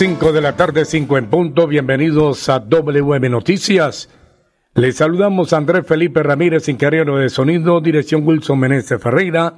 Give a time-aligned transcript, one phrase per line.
[0.00, 1.66] 5 de la tarde, 5 en punto.
[1.66, 4.08] Bienvenidos a WM Noticias.
[4.72, 9.56] Les saludamos a Andrés Felipe Ramírez, ingeniero de sonido, dirección Wilson Meneses Ferreira.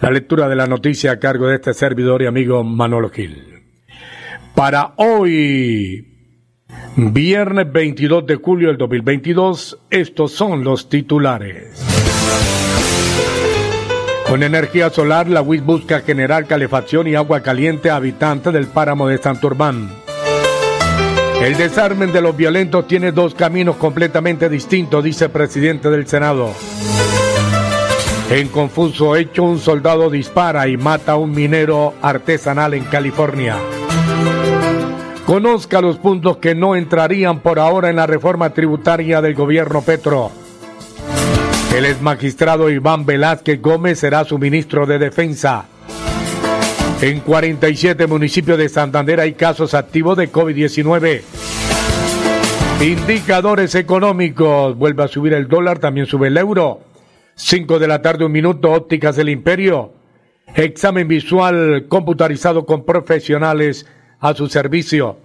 [0.00, 3.62] La lectura de la noticia a cargo de este servidor y amigo Manolo Gil.
[4.54, 6.16] Para hoy,
[6.96, 11.84] viernes 22 de julio del 2022, estos son los titulares.
[14.28, 19.08] Con energía solar, la UIS busca generar calefacción y agua caliente a habitantes del páramo
[19.08, 19.90] de Santurbán.
[21.42, 26.52] El desarmen de los violentos tiene dos caminos completamente distintos, dice el presidente del Senado.
[28.30, 33.56] En confuso hecho, un soldado dispara y mata a un minero artesanal en California.
[35.24, 40.30] Conozca los puntos que no entrarían por ahora en la reforma tributaria del gobierno Petro.
[41.74, 45.66] El ex magistrado Iván Velázquez Gómez será su ministro de Defensa.
[47.00, 51.22] En 47 municipios de Santander hay casos activos de COVID-19.
[52.80, 54.76] Indicadores económicos.
[54.76, 56.80] Vuelve a subir el dólar, también sube el euro.
[57.34, 59.92] 5 de la tarde, un minuto, ópticas del imperio.
[60.56, 63.86] Examen visual computarizado con profesionales
[64.18, 65.18] a su servicio.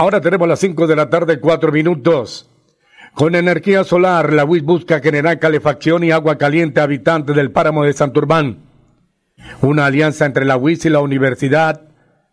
[0.00, 2.48] Ahora tenemos las 5 de la tarde, 4 minutos.
[3.14, 7.82] Con energía solar, la UIS busca generar calefacción y agua caliente a habitantes del páramo
[7.82, 8.58] de Santurbán.
[9.60, 11.82] Una alianza entre la UIS y la Universidad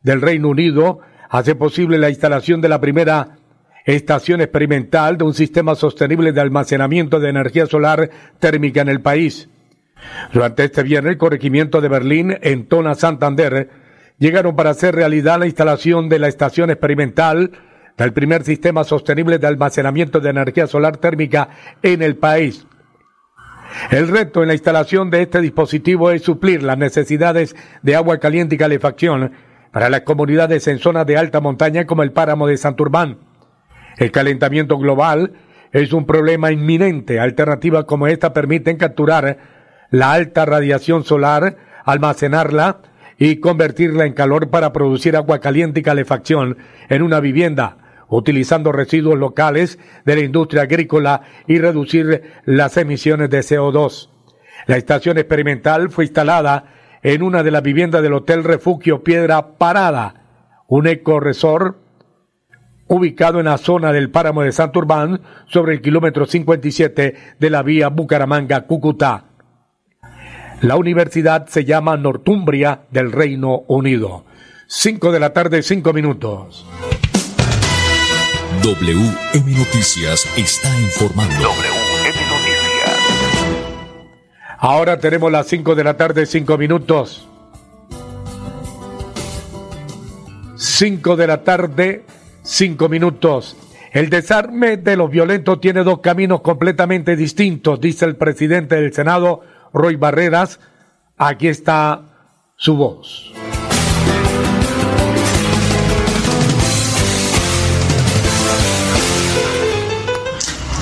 [0.03, 3.37] del Reino Unido hace posible la instalación de la primera
[3.83, 9.49] estación experimental de un sistema sostenible de almacenamiento de energía solar térmica en el país.
[10.31, 13.84] Durante este viernes, el corregimiento de Berlín, en Tona Santander,
[14.17, 17.51] llegaron para hacer realidad la instalación de la estación experimental
[17.97, 21.49] del primer sistema sostenible de almacenamiento de energía solar térmica
[21.81, 22.67] en el país.
[23.89, 28.55] El reto en la instalación de este dispositivo es suplir las necesidades de agua caliente
[28.55, 29.31] y calefacción
[29.71, 33.17] para las comunidades en zonas de alta montaña como el páramo de Santurbán.
[33.97, 35.33] El calentamiento global
[35.71, 37.19] es un problema inminente.
[37.19, 39.37] Alternativas como esta permiten capturar
[39.89, 42.79] la alta radiación solar, almacenarla
[43.17, 46.57] y convertirla en calor para producir agua caliente y calefacción
[46.89, 47.77] en una vivienda,
[48.09, 54.09] utilizando residuos locales de la industria agrícola y reducir las emisiones de CO2.
[54.67, 56.73] La estación experimental fue instalada
[57.03, 60.15] en una de las viviendas del Hotel Refugio Piedra Parada,
[60.67, 61.77] un eco-resort
[62.87, 67.89] ubicado en la zona del páramo de Santurbán, sobre el kilómetro 57 de la vía
[67.89, 69.24] Bucaramanga-Cúcuta.
[70.61, 74.25] La universidad se llama Northumbria del Reino Unido.
[74.67, 76.65] 5 de la tarde, 5 minutos.
[78.63, 81.35] WM Noticias está informando.
[81.35, 82.65] WM Noticias.
[84.57, 87.27] Ahora tenemos las 5 de la tarde, 5 minutos.
[90.55, 92.05] 5 de la tarde,
[92.43, 93.57] 5 minutos.
[93.91, 99.41] El desarme de los violentos tiene dos caminos completamente distintos, dice el presidente del Senado,
[99.73, 100.59] Roy Barreras.
[101.17, 102.01] Aquí está
[102.57, 103.31] su voz.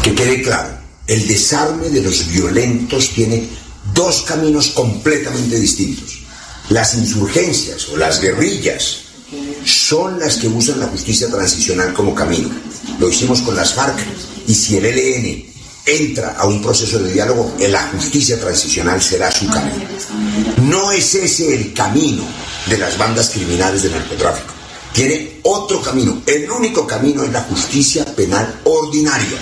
[0.03, 0.77] Que quede claro,
[1.07, 3.47] el desarme de los violentos tiene
[3.93, 6.23] dos caminos completamente distintos.
[6.69, 9.03] Las insurgencias o las guerrillas
[9.65, 12.49] son las que usan la justicia transicional como camino.
[12.99, 13.97] Lo hicimos con las FARC
[14.47, 15.52] y si el ELN
[15.85, 19.85] entra a un proceso de diálogo, la justicia transicional será su camino.
[20.63, 22.23] No es ese el camino
[22.67, 24.53] de las bandas criminales del narcotráfico.
[24.93, 26.21] Tiene otro camino.
[26.25, 29.37] El único camino es la justicia penal ordinaria,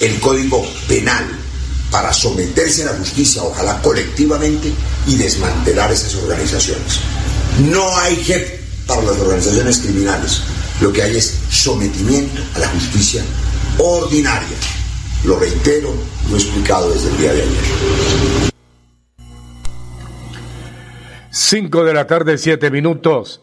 [0.00, 1.26] el código penal,
[1.90, 4.72] para someterse a la justicia, ojalá colectivamente,
[5.06, 7.00] y desmantelar esas organizaciones.
[7.70, 10.40] No hay jefe para las organizaciones criminales.
[10.80, 13.22] Lo que hay es sometimiento a la justicia
[13.78, 14.56] ordinaria.
[15.24, 15.90] Lo reitero,
[16.28, 18.52] lo he explicado desde el día de ayer.
[21.30, 23.40] 5 de la tarde, 7 minutos.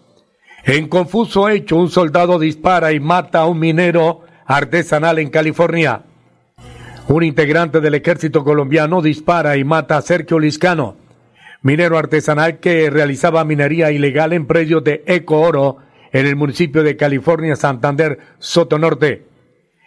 [0.65, 6.03] En confuso hecho, un soldado dispara y mata a un minero artesanal en California.
[7.07, 10.97] Un integrante del ejército colombiano dispara y mata a Sergio Liscano,
[11.61, 15.77] minero artesanal que realizaba minería ilegal en predios de Eco Oro
[16.11, 19.23] en el municipio de California, Santander, Soto Norte.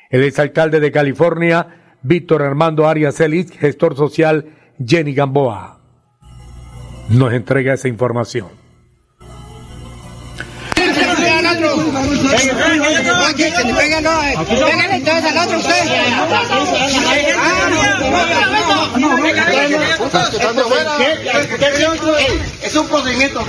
[0.08, 4.46] El exalcalde de California, Víctor Armando Arias Celis, gestor social
[4.84, 5.78] Jenny Gamboa,
[7.08, 8.49] nos entrega esa información.
[22.62, 23.44] Es un procedimiento.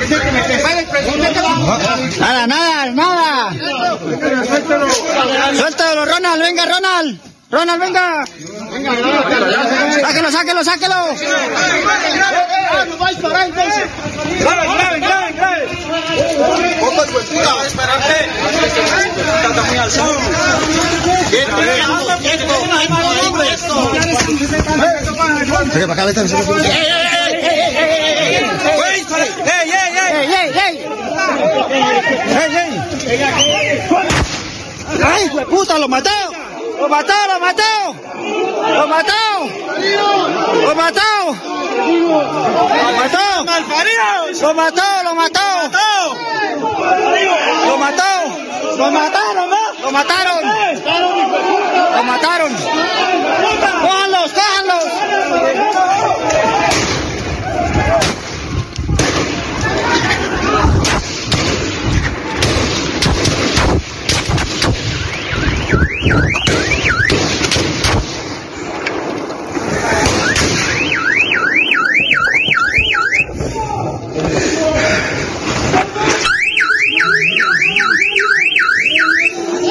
[2.20, 3.54] Nada, nada, nada.
[5.56, 7.33] Suéltalo, Ronald, venga, Ronald.
[7.54, 8.26] Ronald, venga.
[10.02, 10.96] Sáquelo, sáquelo, sáquelo.
[13.00, 13.84] va a disparar entonces.
[14.40, 15.70] Graben, graben, graben, graben.
[16.80, 18.16] Poco de cultura, va a esperarte.
[19.46, 20.14] Está muy alzado.
[25.74, 26.22] Venga, para acá, vete.
[26.22, 26.28] ¡Ey,
[29.70, 30.18] ey, ey!
[30.24, 30.76] ¡Ey, ey, ey!
[32.42, 32.72] ¡Ey, ey!
[35.04, 36.43] ¡Ay, puta, lo mató!
[36.84, 37.64] ¡Lo mató, lo mató!
[38.76, 39.14] ¡Lo mató!
[40.68, 41.02] ¡Lo mató!
[41.72, 43.20] ¡Lo mató!
[44.42, 45.40] ¡Lo mató, lo mató!
[47.66, 48.04] ¡Lo mató!
[48.78, 49.50] ¡Lo mataron,
[49.82, 50.44] ¡Lo mataron!
[51.96, 52.54] ¡Lo mataron!
[53.82, 54.84] ¡Cójanlos, cójanlos!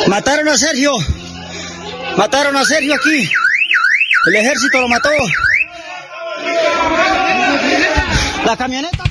[0.08, 0.92] Mataron a Sergio.
[2.16, 3.28] Mataron a Sergio aquí.
[4.26, 5.10] El ejército lo mató.
[8.44, 9.04] La camioneta.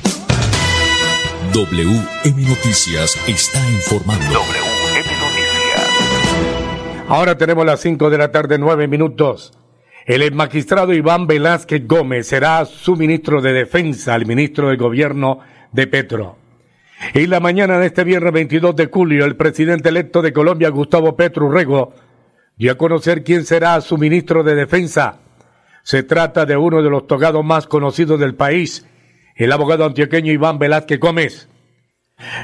[1.54, 4.71] WM Noticias está informando.
[7.12, 9.52] Ahora tenemos las 5 de la tarde, 9 minutos.
[10.06, 15.40] El magistrado Iván Velázquez Gómez será su ministro de Defensa, el ministro del Gobierno
[15.74, 16.38] de Petro.
[17.14, 21.18] Y la mañana de este viernes 22 de julio, el presidente electo de Colombia, Gustavo
[21.18, 21.94] Petro Urrego,
[22.56, 25.20] dio a conocer quién será su ministro de Defensa.
[25.84, 28.88] Se trata de uno de los togados más conocidos del país,
[29.36, 31.50] el abogado antioqueño Iván Velázquez Gómez.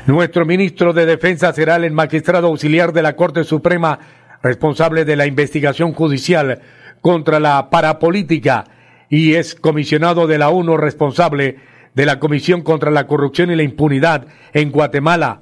[0.08, 4.00] Nuestro ministro de Defensa será el magistrado auxiliar de la Corte Suprema
[4.42, 6.60] responsable de la investigación judicial
[7.02, 8.66] contra la parapolítica
[9.10, 11.58] y es comisionado de la ONU responsable
[11.94, 15.42] de la Comisión contra la Corrupción y la Impunidad en Guatemala.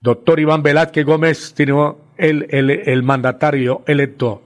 [0.00, 4.42] Doctor Iván Velázquez Gómez, el, el, el mandatario electo.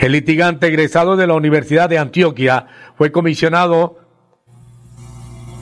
[0.00, 2.66] El litigante egresado de la Universidad de Antioquia
[2.96, 3.98] fue comisionado,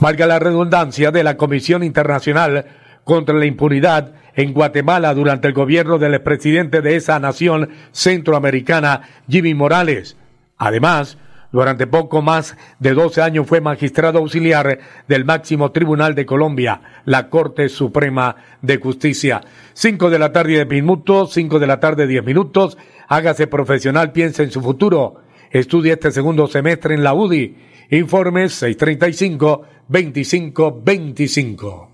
[0.01, 2.67] valga la redundancia, de la Comisión Internacional
[3.05, 9.55] contra la Impunidad en Guatemala durante el gobierno del expresidente de esa nación centroamericana, Jimmy
[9.55, 10.17] Morales.
[10.57, 11.19] Además,
[11.55, 17.29] durante poco más de 12 años fue magistrado auxiliar del máximo tribunal de Colombia, la
[17.29, 19.41] Corte Suprema de Justicia.
[19.73, 22.77] Cinco de la tarde diez minutos, cinco de la tarde diez minutos.
[23.07, 25.23] Hágase profesional, piense en su futuro.
[25.53, 27.57] Estudie este segundo semestre en la UDI.
[27.91, 31.94] Informes 635 25 25.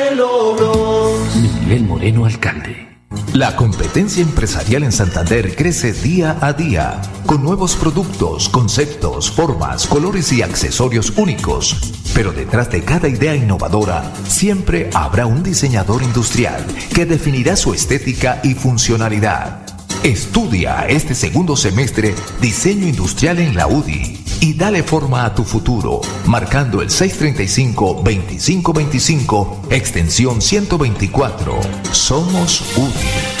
[1.71, 2.97] Miguel Moreno, alcalde.
[3.33, 10.33] La competencia empresarial en Santander crece día a día, con nuevos productos, conceptos, formas, colores
[10.33, 11.93] y accesorios únicos.
[12.13, 16.61] Pero detrás de cada idea innovadora, siempre habrá un diseñador industrial
[16.93, 19.61] que definirá su estética y funcionalidad.
[20.03, 26.01] Estudia este segundo semestre diseño industrial en la UDI y dale forma a tu futuro,
[26.25, 31.57] marcando el 635-2525, extensión 124.
[31.91, 33.40] Somos UDI.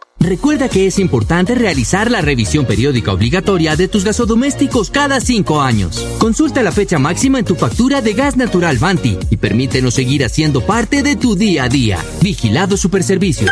[0.21, 6.07] Recuerda que es importante realizar la revisión periódica obligatoria de tus gasodomésticos cada cinco años.
[6.19, 10.61] Consulta la fecha máxima en tu factura de gas natural Banti y permítenos seguir haciendo
[10.61, 11.97] parte de tu día a día.
[12.21, 13.49] Vigilado Superservicios.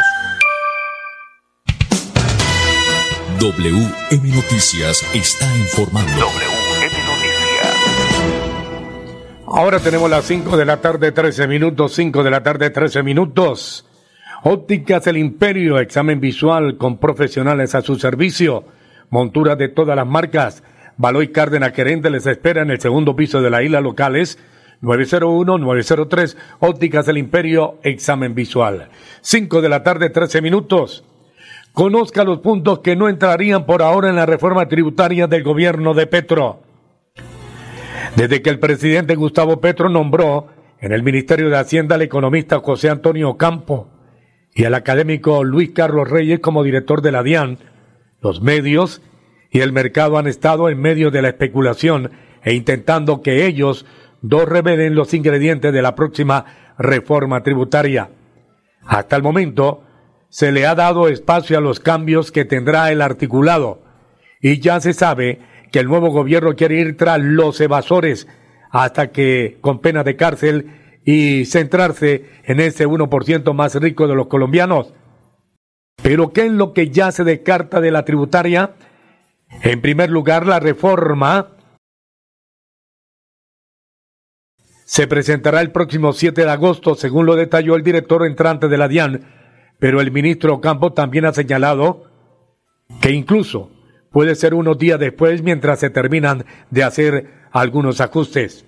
[3.39, 6.11] WM Noticias está informando.
[6.11, 7.79] WM Noticias.
[9.47, 13.85] Ahora tenemos las 5 de la tarde, 13 minutos, 5 de la tarde, 13 minutos.
[14.43, 18.63] Ópticas El Imperio, examen visual con profesionales a su servicio.
[19.09, 20.63] Monturas de todas las marcas.
[20.95, 24.39] Baloy Cárdenas Querente les espera en el segundo piso de la isla locales
[24.81, 28.87] 901-903, Ópticas del Imperio, examen visual.
[29.19, 31.03] 5 de la tarde, 13 minutos.
[31.73, 36.07] Conozca los puntos que no entrarían por ahora en la reforma tributaria del gobierno de
[36.07, 36.61] Petro.
[38.15, 40.47] Desde que el presidente Gustavo Petro nombró
[40.79, 43.98] en el Ministerio de Hacienda al economista José Antonio Campo
[44.59, 47.59] y al académico Luis Carlos Reyes como director de la DIAN,
[48.21, 49.01] los medios
[49.49, 52.11] y el mercado han estado en medio de la especulación
[52.43, 53.85] e intentando que ellos
[54.21, 58.09] dos revelen los ingredientes de la próxima reforma tributaria.
[58.85, 59.85] Hasta el momento,
[60.27, 63.81] se le ha dado espacio a los cambios que tendrá el articulado
[64.41, 65.39] y ya se sabe
[65.71, 68.27] que el nuevo gobierno quiere ir tras los evasores
[68.71, 74.27] hasta que con pena de cárcel y centrarse en ese 1% más rico de los
[74.27, 74.93] colombianos.
[76.01, 78.75] Pero ¿qué es lo que ya se descarta de la tributaria?
[79.63, 81.55] En primer lugar, la reforma
[84.85, 88.87] se presentará el próximo 7 de agosto, según lo detalló el director entrante de la
[88.87, 89.25] DIAN,
[89.77, 92.05] pero el ministro Campo también ha señalado
[93.01, 93.71] que incluso
[94.11, 98.65] puede ser unos días después mientras se terminan de hacer algunos ajustes.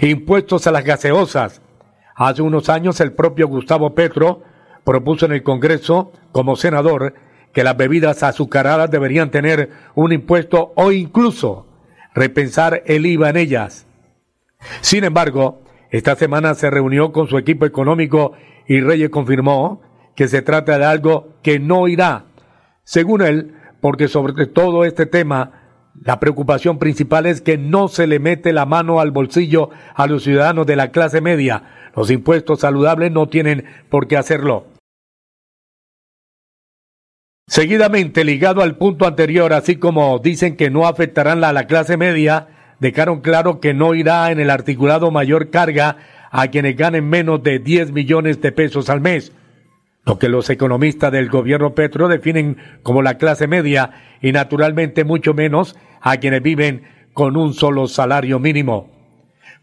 [0.00, 1.62] Impuestos a las gaseosas.
[2.14, 4.42] Hace unos años el propio Gustavo Petro
[4.84, 7.14] propuso en el Congreso, como senador,
[7.52, 11.66] que las bebidas azucaradas deberían tener un impuesto o incluso
[12.14, 13.86] repensar el IVA en ellas.
[14.80, 18.32] Sin embargo, esta semana se reunió con su equipo económico
[18.66, 19.80] y Reyes confirmó
[20.14, 22.24] que se trata de algo que no irá.
[22.84, 25.65] Según él, porque sobre todo este tema,
[26.02, 30.22] la preocupación principal es que no se le mete la mano al bolsillo a los
[30.22, 31.90] ciudadanos de la clase media.
[31.94, 34.66] Los impuestos saludables no tienen por qué hacerlo.
[37.48, 42.48] Seguidamente, ligado al punto anterior, así como dicen que no afectarán a la clase media,
[42.80, 45.96] dejaron claro que no irá en el articulado mayor carga
[46.30, 49.32] a quienes ganen menos de 10 millones de pesos al mes
[50.06, 53.90] lo que los economistas del gobierno Petro definen como la clase media
[54.22, 58.88] y naturalmente mucho menos a quienes viven con un solo salario mínimo.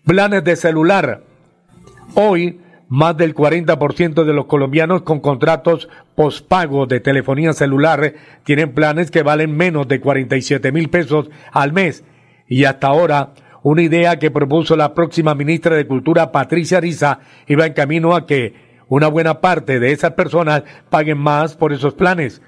[0.05, 1.23] Planes de celular.
[2.15, 2.59] Hoy,
[2.89, 9.23] más del 40% de los colombianos con contratos pospago de telefonía celular tienen planes que
[9.23, 12.03] valen menos de 47 mil pesos al mes.
[12.49, 13.33] Y hasta ahora,
[13.63, 18.27] una idea que propuso la próxima ministra de Cultura, Patricia Ariza, iba en camino a
[18.27, 22.43] que una buena parte de esas personas paguen más por esos planes.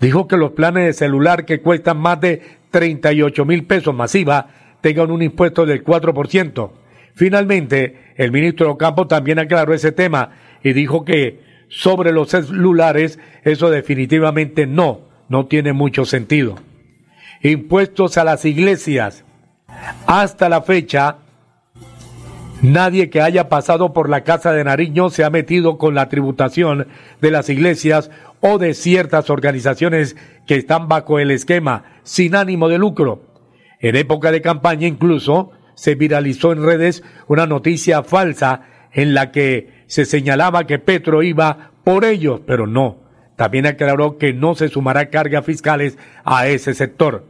[0.00, 4.48] Dijo que los planes de celular que cuestan más de 38 mil pesos masiva
[4.80, 6.70] tengan un impuesto del 4%.
[7.14, 10.30] Finalmente, el ministro Ocampo también aclaró ese tema
[10.62, 16.56] y dijo que sobre los celulares eso definitivamente no, no tiene mucho sentido.
[17.42, 19.22] Impuestos a las iglesias.
[20.06, 21.18] Hasta la fecha,
[22.64, 26.88] Nadie que haya pasado por la Casa de Nariño se ha metido con la tributación
[27.20, 32.78] de las iglesias o de ciertas organizaciones que están bajo el esquema sin ánimo de
[32.78, 33.20] lucro.
[33.80, 38.62] En época de campaña incluso se viralizó en redes una noticia falsa
[38.94, 42.96] en la que se señalaba que Petro iba por ellos, pero no.
[43.36, 47.26] También aclaró que no se sumará cargas fiscales a ese sector.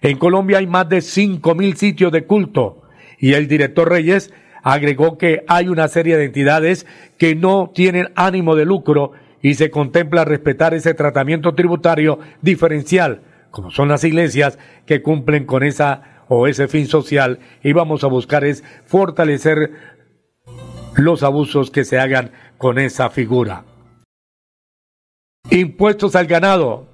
[0.00, 2.82] En Colombia hay más de cinco mil sitios de culto
[3.20, 6.86] y el director Reyes agregó que hay una serie de entidades
[7.18, 13.70] que no tienen ánimo de lucro y se contempla respetar ese tratamiento tributario diferencial, como
[13.70, 18.44] son las iglesias que cumplen con esa o ese fin social y vamos a buscar
[18.44, 19.72] es fortalecer
[20.96, 23.64] los abusos que se hagan con esa figura.
[25.50, 26.86] Impuestos al ganado.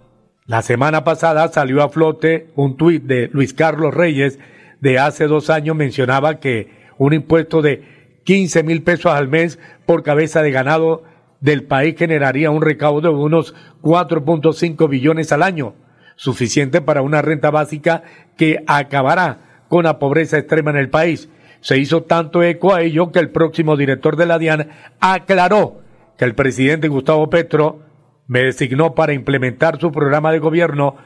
[0.46, 4.38] La semana pasada salió a flote un tuit de Luis Carlos Reyes
[4.80, 10.02] de hace dos años mencionaba que un impuesto de 15 mil pesos al mes por
[10.02, 11.04] cabeza de ganado
[11.40, 15.74] del país generaría un recaudo de unos 4.5 billones al año,
[16.16, 18.02] suficiente para una renta básica
[18.36, 21.28] que acabará con la pobreza extrema en el país.
[21.60, 24.68] Se hizo tanto eco a ello que el próximo director de la DIAN
[25.00, 25.80] aclaró
[26.16, 27.80] que el presidente Gustavo Petro
[28.26, 30.96] me designó para implementar su programa de gobierno,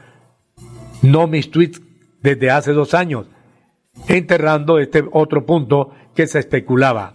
[1.02, 1.82] no mis tweets
[2.20, 3.26] desde hace dos años
[4.08, 7.14] enterrando este otro punto que se especulaba.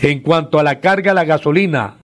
[0.00, 1.98] En cuanto a la carga la gasolina,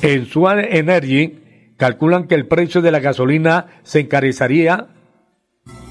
[0.00, 4.88] en Swan Energy calculan que el precio de la gasolina se encarecería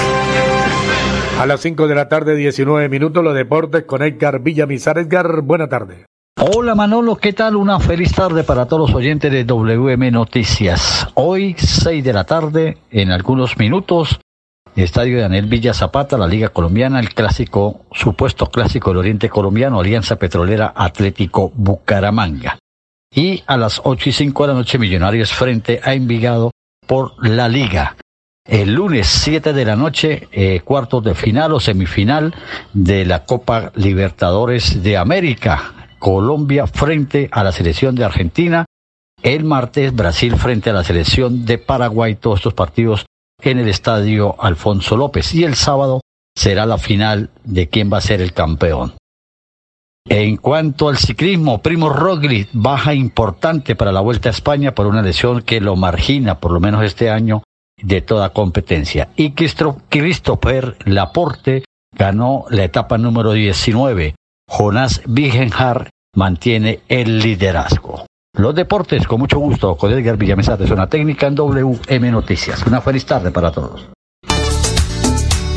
[1.37, 4.99] A las 5 de la tarde, 19 minutos, los deportes con Edgar Villamizar.
[4.99, 6.05] Edgar, buena tarde.
[6.37, 7.57] Hola Manolo, ¿qué tal?
[7.57, 11.09] Una feliz tarde para todos los oyentes de WM Noticias.
[11.15, 14.21] Hoy, 6 de la tarde, en algunos minutos,
[14.75, 19.79] Estadio de Anel Villa Zapata, la Liga Colombiana, el clásico, supuesto clásico del Oriente Colombiano,
[19.79, 22.59] Alianza Petrolera Atlético Bucaramanga.
[23.13, 26.51] Y a las ocho y cinco de la noche, Millonarios frente a Envigado
[26.85, 27.95] por la Liga.
[28.45, 32.33] El lunes 7 de la noche, eh, cuartos de final o semifinal
[32.73, 35.73] de la Copa Libertadores de América.
[35.99, 38.65] Colombia frente a la selección de Argentina.
[39.21, 42.15] El martes, Brasil frente a la selección de Paraguay.
[42.15, 43.05] Todos estos partidos
[43.41, 45.33] en el estadio Alfonso López.
[45.33, 46.01] Y el sábado
[46.35, 48.93] será la final de quién va a ser el campeón.
[50.07, 55.01] En cuanto al ciclismo, Primo Roglic, baja importante para la Vuelta a España por una
[55.01, 57.43] lesión que lo margina, por lo menos este año,
[57.77, 59.09] de toda competencia.
[59.15, 61.63] Y Christopher Laporte
[61.95, 64.15] ganó la etapa número 19.
[64.49, 68.05] Jonás Wigenhardt mantiene el liderazgo.
[68.33, 72.65] Los deportes, con mucho gusto, con Edgar Villamesa de Zona Técnica en WM Noticias.
[72.65, 73.89] Una feliz tarde para todos.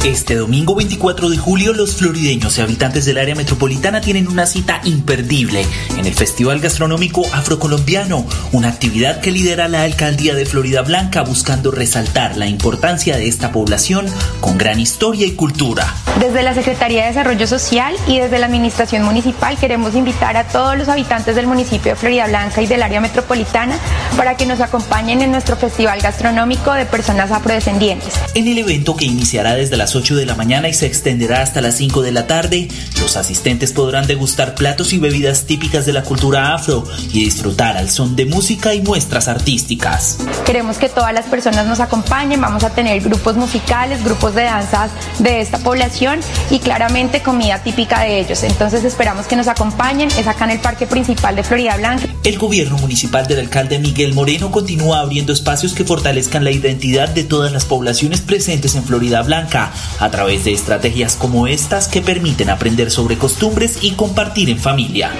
[0.04, 4.80] Este domingo 24 de julio los florideños y habitantes del área metropolitana tienen una cita
[4.82, 5.64] imperdible
[5.96, 11.70] en el Festival Gastronómico Afrocolombiano, una actividad que lidera la alcaldía de Florida Blanca buscando
[11.70, 14.06] resaltar la importancia de esta población
[14.40, 15.94] con gran historia y cultura.
[16.18, 20.76] Desde la Secretaría de Desarrollo Social y desde la Administración Municipal queremos invitar a todos
[20.76, 23.78] los habitantes del municipio de Florida Blanca y del área metropolitana
[24.16, 28.14] para que nos acompañen en nuestro Festival Gastronómico de Personas Afrodescendientes.
[28.34, 31.61] En el evento que iniciará desde las 8 de la mañana y se extenderá hasta
[31.61, 32.68] las 5 de la tarde,
[33.00, 37.90] los asistentes podrán degustar platos y bebidas típicas de la cultura afro y disfrutar al
[37.90, 40.18] son de música y muestras artísticas.
[40.44, 44.90] Queremos que todas las personas nos acompañen, vamos a tener grupos musicales, grupos de danzas
[45.18, 48.42] de esta población y claramente comida típica de ellos.
[48.42, 52.12] Entonces esperamos que nos acompañen, es acá en el Parque Principal de Florida Blanca.
[52.24, 57.24] El gobierno municipal del alcalde Miguel Moreno continúa abriendo espacios que fortalezcan la identidad de
[57.24, 62.48] todas las poblaciones presentes en Florida Blanca a través de estrategias como estas que permiten
[62.48, 65.11] aprender sobre costumbres y compartir en familia.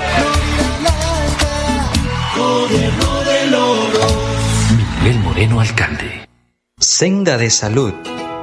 [5.01, 6.29] Miguel Moreno, alcalde.
[6.79, 7.95] Senda de Salud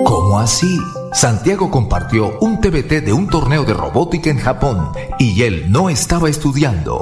[0.06, 0.80] ¿Cómo así?
[1.12, 6.30] Santiago compartió un TBT de un torneo de robótica en Japón y él no estaba
[6.30, 7.02] estudiando.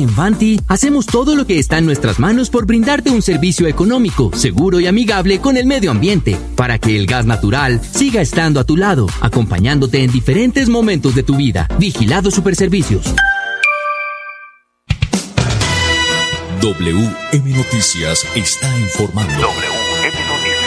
[0.00, 4.30] En Vanti hacemos todo lo que está en nuestras manos por brindarte un servicio económico,
[4.34, 8.64] seguro y amigable con el medio ambiente, para que el gas natural siga estando a
[8.64, 11.68] tu lado, acompañándote en diferentes momentos de tu vida.
[11.78, 13.14] Vigilado Superservicios.
[16.62, 19.34] WM Noticias está informando.
[19.34, 20.60] WM Noticias.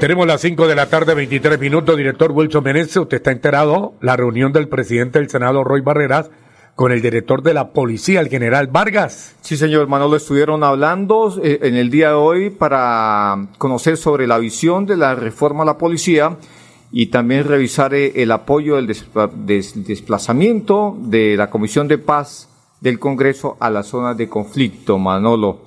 [0.00, 1.96] Tenemos las 5 de la tarde, 23 minutos.
[1.96, 6.30] Director Wilson Meneses, usted está enterado la reunión del presidente del Senado, Roy Barreras,
[6.78, 9.34] con el director de la policía, el general Vargas.
[9.40, 14.38] Sí, señor Manolo, estuvieron hablando eh, en el día de hoy para conocer sobre la
[14.38, 16.36] visión de la reforma a la policía
[16.92, 22.48] y también revisar eh, el apoyo del despla- des- desplazamiento de la Comisión de Paz
[22.80, 25.62] del Congreso a las zonas de conflicto, Manolo.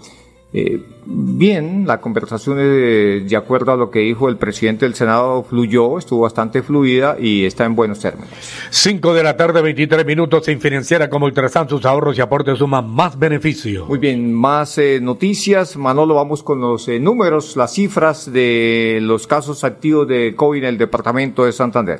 [0.54, 5.44] Eh, bien, la conversación eh, de acuerdo a lo que dijo el presidente del Senado
[5.44, 8.30] fluyó, estuvo bastante fluida y está en buenos términos.
[8.70, 12.90] 5 de la tarde, 23 minutos, sin financiera como Ultrasan, sus ahorros y aportes suman
[12.90, 13.86] más beneficio.
[13.86, 15.78] Muy bien, más eh, noticias.
[15.78, 20.70] Manolo, vamos con los eh, números, las cifras de los casos activos de COVID en
[20.70, 22.00] el departamento de Santander.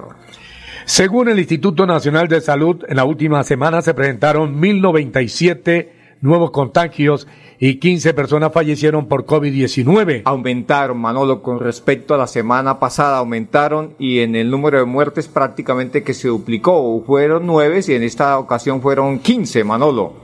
[0.86, 7.28] Según el Instituto Nacional de Salud, en la última semana se presentaron 1097 nuevos contagios
[7.64, 10.24] y 15 personas fallecieron por COVID-19.
[10.26, 15.28] Aumentaron, Manolo, con respecto a la semana pasada, aumentaron y en el número de muertes
[15.28, 17.04] prácticamente que se duplicó.
[17.06, 20.16] Fueron nueve y en esta ocasión fueron 15, Manolo.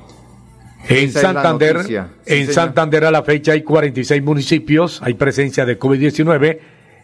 [0.90, 6.58] En Santander, en Santander a la fecha hay 46 municipios, hay presencia de COVID-19.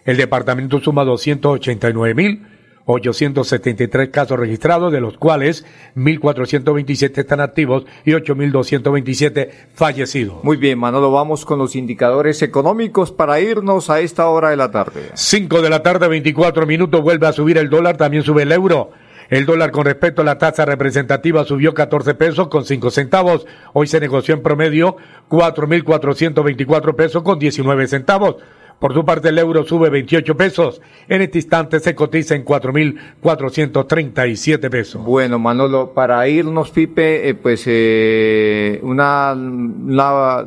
[0.03, 2.41] El departamento suma 289 mil
[2.85, 5.65] 873 casos registrados, de los cuales
[5.95, 10.43] 1.427 están activos y 8.227 fallecidos.
[10.43, 14.71] Muy bien, Manolo, vamos con los indicadores económicos para irnos a esta hora de la
[14.71, 15.11] tarde.
[15.13, 18.91] 5 de la tarde, 24 minutos, vuelve a subir el dólar, también sube el euro.
[19.29, 23.45] El dólar con respecto a la tasa representativa subió 14 pesos con 5 centavos.
[23.71, 24.97] Hoy se negoció en promedio
[25.29, 28.35] 4.424 pesos con 19 centavos.
[28.79, 30.81] Por su parte, el euro sube 28 pesos.
[31.07, 35.01] En este instante se cotiza en 4.437 pesos.
[35.03, 39.33] Bueno, Manolo, para irnos, Pipe, eh, pues eh, una,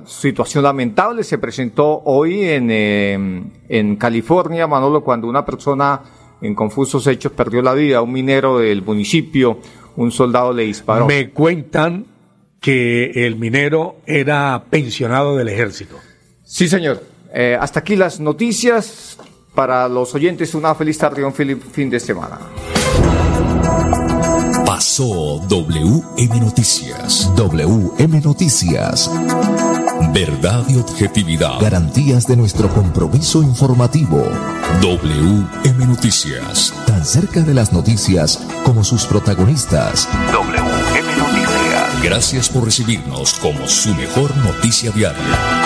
[0.05, 6.03] situación lamentable se presentó hoy en, eh, en California, Manolo, cuando una persona
[6.41, 8.03] en confusos hechos perdió la vida.
[8.03, 9.59] Un minero del municipio,
[9.97, 11.07] un soldado le disparó.
[11.07, 12.07] Me cuentan
[12.61, 15.97] que el minero era pensionado del ejército.
[16.45, 17.03] Sí, señor.
[17.39, 19.19] Eh, hasta aquí las noticias.
[19.55, 22.39] Para los oyentes, una feliz tarde y un fin de semana.
[24.65, 27.31] Pasó WM Noticias.
[27.37, 29.11] WM Noticias.
[30.15, 31.61] Verdad y objetividad.
[31.61, 34.23] Garantías de nuestro compromiso informativo.
[34.81, 36.75] WM Noticias.
[36.87, 40.09] Tan cerca de las noticias como sus protagonistas.
[40.33, 42.03] WM Noticias.
[42.03, 45.66] Gracias por recibirnos como su mejor noticia diaria.